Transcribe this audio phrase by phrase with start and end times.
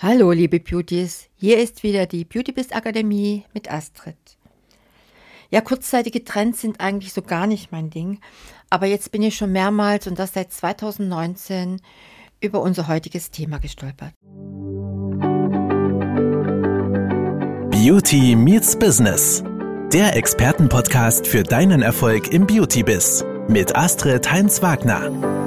[0.00, 1.28] Hallo, liebe Beauties.
[1.34, 4.14] Hier ist wieder die Beautybiz Akademie mit Astrid.
[5.50, 8.20] Ja, kurzzeitige Trends sind eigentlich so gar nicht mein Ding.
[8.70, 11.80] Aber jetzt bin ich schon mehrmals und das seit 2019
[12.40, 14.12] über unser heutiges Thema gestolpert.
[17.72, 19.42] Beauty meets Business.
[19.92, 25.37] Der Expertenpodcast für deinen Erfolg im Beauty-Biz mit Astrid Heinz-Wagner.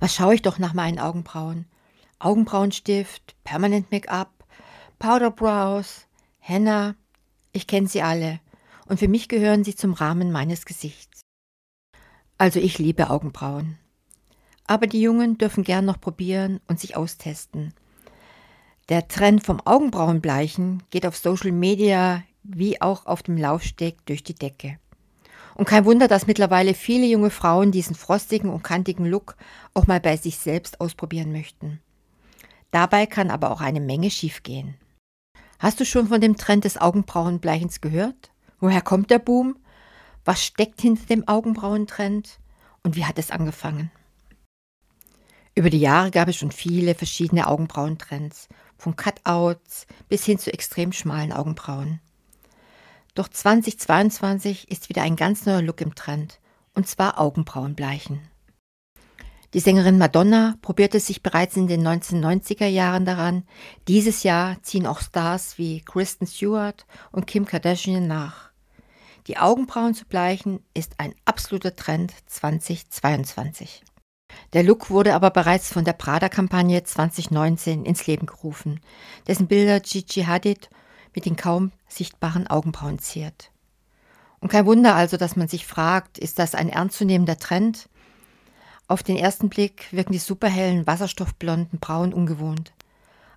[0.00, 1.66] Was schaue ich doch nach meinen Augenbrauen?
[2.18, 4.44] Augenbrauenstift, Permanent Make-up,
[4.98, 6.06] Powder Brows,
[6.38, 6.94] Henna.
[7.52, 8.40] Ich kenne sie alle.
[8.86, 11.20] Und für mich gehören sie zum Rahmen meines Gesichts.
[12.38, 13.78] Also ich liebe Augenbrauen.
[14.66, 17.74] Aber die Jungen dürfen gern noch probieren und sich austesten.
[18.88, 24.34] Der Trend vom Augenbrauenbleichen geht auf Social Media wie auch auf dem Laufsteg durch die
[24.34, 24.78] Decke.
[25.54, 29.36] Und kein Wunder, dass mittlerweile viele junge Frauen diesen frostigen und kantigen Look
[29.74, 31.80] auch mal bei sich selbst ausprobieren möchten.
[32.70, 34.74] Dabei kann aber auch eine Menge schiefgehen.
[35.58, 38.32] Hast du schon von dem Trend des Augenbrauenbleichens gehört?
[38.60, 39.56] Woher kommt der Boom?
[40.24, 42.38] Was steckt hinter dem Augenbrauentrend?
[42.82, 43.90] Und wie hat es angefangen?
[45.54, 50.92] Über die Jahre gab es schon viele verschiedene Augenbrauentrends, von Cutouts bis hin zu extrem
[50.92, 52.00] schmalen Augenbrauen.
[53.14, 56.40] Doch 2022 ist wieder ein ganz neuer Look im Trend,
[56.74, 58.20] und zwar Augenbrauenbleichen.
[59.52, 63.44] Die Sängerin Madonna probierte sich bereits in den 1990er Jahren daran.
[63.86, 68.50] Dieses Jahr ziehen auch Stars wie Kristen Stewart und Kim Kardashian nach.
[69.26, 73.84] Die Augenbrauen zu bleichen ist ein absoluter Trend 2022.
[74.54, 78.80] Der Look wurde aber bereits von der Prada-Kampagne 2019 ins Leben gerufen,
[79.26, 80.70] dessen Bilder Gigi Hadid
[81.14, 83.50] mit den kaum sichtbaren Augenbrauen ziert.
[84.40, 87.88] Und kein Wunder also, dass man sich fragt, ist das ein ernstzunehmender Trend?
[88.88, 92.72] Auf den ersten Blick wirken die superhellen, wasserstoffblonden Brauen ungewohnt,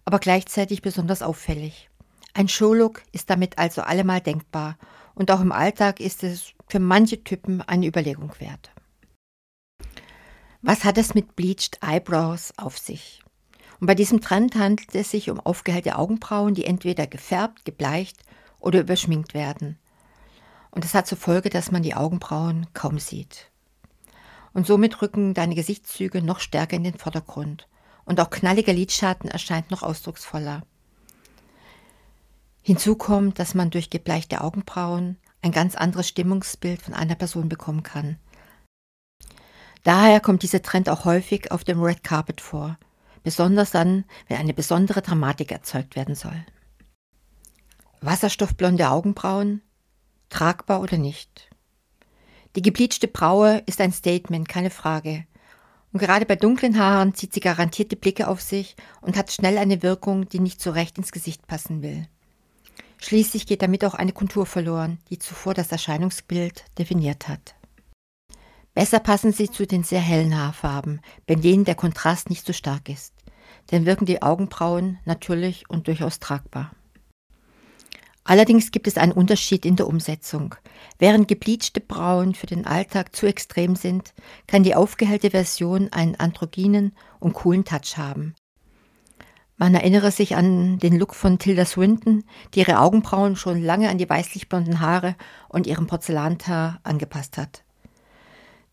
[0.03, 1.89] aber gleichzeitig besonders auffällig.
[2.33, 4.77] Ein Showlook ist damit also allemal denkbar
[5.13, 8.71] und auch im Alltag ist es für manche Typen eine Überlegung wert.
[10.61, 13.25] Was hat es mit Bleached Eyebrows auf sich?
[13.80, 18.24] Und bei diesem Trend handelt es sich um aufgehellte Augenbrauen, die entweder gefärbt, gebleicht
[18.59, 19.78] oder überschminkt werden.
[20.72, 23.50] Und das hat zur Folge, dass man die Augenbrauen kaum sieht.
[24.53, 27.68] Und somit rücken deine Gesichtszüge noch stärker in den Vordergrund.
[28.06, 30.63] Und auch knalliger Lidschatten erscheint noch ausdrucksvoller.
[32.62, 37.84] Hinzu kommt, dass man durch gebleichte Augenbrauen ein ganz anderes Stimmungsbild von einer Person bekommen
[37.84, 38.18] kann.
[39.84, 42.78] Daher kommt dieser Trend auch häufig auf dem Red Carpet vor,
[43.25, 46.46] besonders dann, wenn eine besondere Dramatik erzeugt werden soll.
[48.00, 49.62] Wasserstoffblonde Augenbrauen,
[50.30, 51.50] tragbar oder nicht.
[52.56, 55.25] Die gebleachte Braue ist ein Statement, keine Frage.
[55.91, 59.81] Und gerade bei dunklen Haaren zieht sie garantierte Blicke auf sich und hat schnell eine
[59.81, 62.07] Wirkung, die nicht so recht ins Gesicht passen will.
[63.00, 67.56] Schließlich geht damit auch eine Kontur verloren, die zuvor das Erscheinungsbild definiert hat.
[68.75, 72.90] Besser passen sie zu den sehr hellen Haarfarben, bei denen der Kontrast nicht so stark
[72.90, 73.14] ist.
[73.67, 76.71] Dann wirken die Augenbrauen natürlich und durchaus tragbar.
[78.27, 80.55] Allerdings gibt es einen Unterschied in der Umsetzung.
[80.97, 84.15] Während gebleachte Brauen für den Alltag zu extrem sind,
[84.47, 88.33] kann die aufgehellte Version einen androgynen und coolen Touch haben.
[89.57, 92.23] Man erinnere sich an den Look von Tilda Swinton,
[92.53, 95.15] die ihre Augenbrauen schon lange an die weißlich blonden Haare
[95.47, 97.63] und ihrem Porzellanhaar angepasst hat.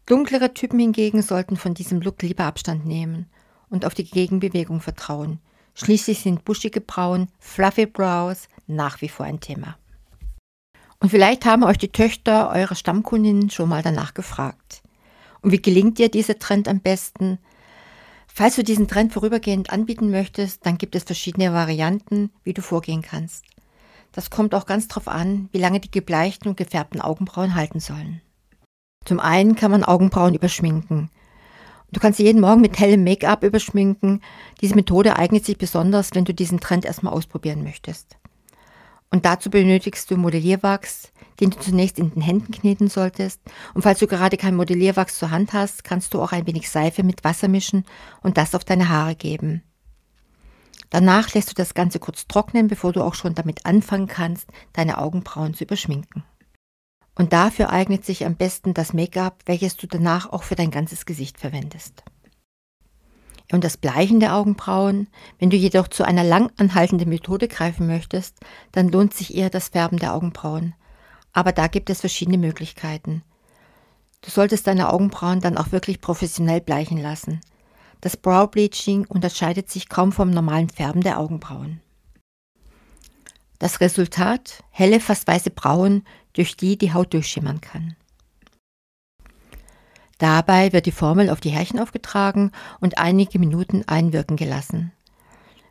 [0.07, 3.27] Dunklere Typen hingegen sollten von diesem Look lieber Abstand nehmen
[3.73, 5.41] und auf die Gegenbewegung vertrauen.
[5.75, 9.77] Schließlich sind buschige Brauen, fluffy Brows nach wie vor ein Thema.
[11.01, 14.83] Und vielleicht haben euch die Töchter eurer Stammkundinnen schon mal danach gefragt.
[15.41, 17.39] Und wie gelingt dir dieser Trend am besten?
[18.29, 23.03] Falls du diesen Trend vorübergehend anbieten möchtest, dann gibt es verschiedene Varianten, wie du vorgehen
[23.03, 23.45] kannst.
[24.13, 28.21] Das kommt auch ganz drauf an, wie lange die gebleichten und gefärbten Augenbrauen halten sollen.
[29.05, 31.11] Zum einen kann man Augenbrauen überschminken.
[31.93, 34.23] Du kannst sie jeden Morgen mit hellem Make-up überschminken.
[34.61, 38.17] Diese Methode eignet sich besonders, wenn du diesen Trend erstmal ausprobieren möchtest.
[39.11, 43.43] Und dazu benötigst du Modellierwachs, den du zunächst in den Händen kneten solltest.
[43.75, 47.03] Und falls du gerade kein Modellierwachs zur Hand hast, kannst du auch ein wenig Seife
[47.03, 47.85] mit Wasser mischen
[48.23, 49.63] und das auf deine Haare geben.
[50.89, 54.97] Danach lässt du das Ganze kurz trocknen, bevor du auch schon damit anfangen kannst, deine
[54.99, 56.25] Augenbrauen zu überschminken.
[57.15, 61.05] Und dafür eignet sich am besten das Make-up, welches du danach auch für dein ganzes
[61.05, 62.03] Gesicht verwendest.
[63.53, 68.39] Und das Bleichen der Augenbrauen, wenn du jedoch zu einer lang anhaltenden Methode greifen möchtest,
[68.73, 70.75] dann lohnt sich eher das Färben der Augenbrauen.
[71.35, 73.23] Aber da gibt es verschiedene Möglichkeiten.
[74.23, 77.41] Du solltest deine Augenbrauen dann auch wirklich professionell bleichen lassen.
[78.01, 81.81] Das Brow Bleaching unterscheidet sich kaum vom normalen Färben der Augenbrauen.
[83.59, 84.65] Das Resultat?
[84.71, 87.97] Helle, fast weiße Brauen, durch die die Haut durchschimmern kann.
[90.19, 94.93] Dabei wird die Formel auf die Härchen aufgetragen und einige Minuten einwirken gelassen.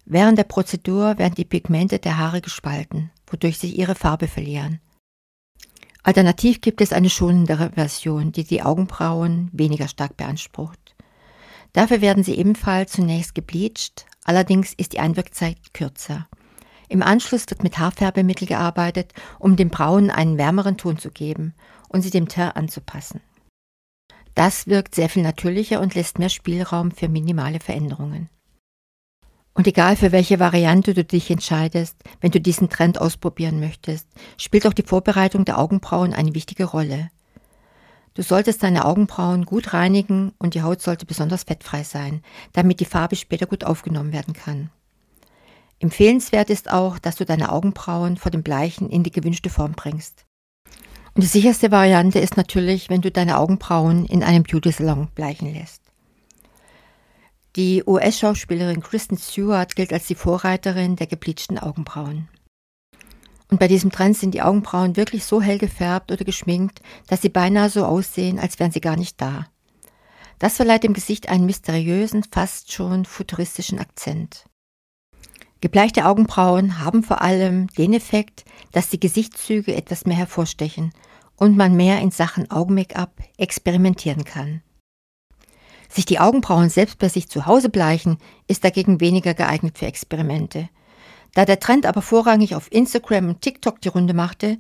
[0.06, 4.82] Während der Prozedur werden die Pigmente der Haare gespalten, wodurch sie ihre Farbe verlieren.
[6.04, 10.96] Alternativ gibt es eine schonendere Version, die die Augenbrauen weniger stark beansprucht.
[11.74, 16.28] Dafür werden sie ebenfalls zunächst gebleached, allerdings ist die Einwirkzeit kürzer.
[16.92, 21.54] Im Anschluss wird mit Haarfärbemittel gearbeitet, um den Brauen einen wärmeren Ton zu geben
[21.88, 23.22] und sie dem Teint anzupassen.
[24.36, 28.28] Das wirkt sehr viel natürlicher und lässt mehr Spielraum für minimale Veränderungen.
[29.54, 34.68] Und egal für welche Variante du dich entscheidest, wenn du diesen Trend ausprobieren möchtest, spielt
[34.68, 37.10] auch die Vorbereitung der Augenbrauen eine wichtige Rolle.
[38.16, 42.22] Du solltest deine Augenbrauen gut reinigen und die Haut sollte besonders fettfrei sein,
[42.52, 44.72] damit die Farbe später gut aufgenommen werden kann.
[45.82, 50.26] Empfehlenswert ist auch, dass du deine Augenbrauen vor dem Bleichen in die gewünschte Form bringst.
[51.16, 55.82] Und die sicherste Variante ist natürlich, wenn du deine Augenbrauen in einem Beauty-Salon bleichen lässt.
[57.56, 62.30] Die US-Schauspielerin Kristen Stewart gilt als die Vorreiterin der gebleachten Augenbrauen.
[63.50, 67.30] Und bei diesem Trend sind die Augenbrauen wirklich so hell gefärbt oder geschminkt, dass sie
[67.30, 69.48] beinahe so aussehen, als wären sie gar nicht da.
[70.38, 74.46] Das verleiht dem Gesicht einen mysteriösen, fast schon futuristischen Akzent.
[75.62, 80.92] Gebleichte Augenbrauen haben vor allem den Effekt, dass die Gesichtszüge etwas mehr hervorstechen
[81.36, 84.64] und man mehr in Sachen Augen-Make-up experimentieren kann.
[85.88, 88.18] Sich die Augenbrauen selbst bei sich zu Hause bleichen,
[88.48, 90.68] ist dagegen weniger geeignet für Experimente.
[91.36, 94.58] Da der Trend aber vorrangig auf Instagram und TikTok die Runde machte,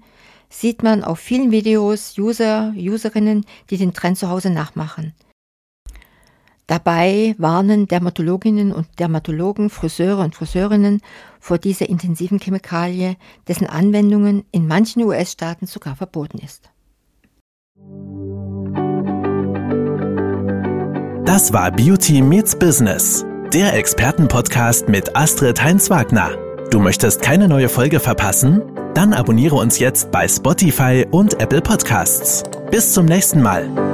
[0.50, 5.14] sieht man auf vielen Videos User, Userinnen, die den Trend zu Hause nachmachen.
[6.72, 11.02] Dabei warnen Dermatologinnen und Dermatologen, Friseure und Friseurinnen
[11.38, 13.18] vor dieser intensiven Chemikalie,
[13.50, 16.70] dessen Anwendungen in manchen US-Staaten sogar verboten ist.
[21.26, 26.38] Das war Beauty Meets Business, der Expertenpodcast mit Astrid Heinz-Wagner.
[26.70, 28.62] Du möchtest keine neue Folge verpassen?
[28.94, 32.44] Dann abonniere uns jetzt bei Spotify und Apple Podcasts.
[32.72, 33.91] Bis zum nächsten Mal.